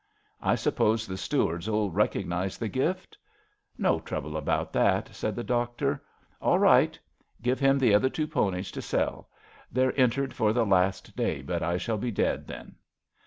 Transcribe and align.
I 0.41 0.55
suppose 0.55 1.05
the 1.05 1.15
Stewards 1.15 1.67
^11 1.67 1.91
recognise 1.93 2.57
the 2.57 2.67
gift? 2.67 3.19
'No 3.87 3.99
trouble 3.99 4.35
about 4.35 4.73
that,'' 4.73 5.13
said 5.15 5.35
the 5.35 5.43
doctor. 5.43 6.03
All 6.41 6.57
right. 6.57 6.97
Give 7.43 7.59
him 7.59 7.77
the 7.77 7.93
other 7.93 8.09
two 8.09 8.25
ponies 8.25 8.71
to 8.71 8.81
sell. 8.81 9.29
They're 9.71 9.93
entered 9.99 10.33
for 10.33 10.53
the 10.53 10.65
last 10.65 11.15
day, 11.15 11.43
but 11.43 11.61
I 11.61 11.77
shall 11.77 11.97
be 11.99 12.09
dead 12.09 12.47
then. 12.47 12.77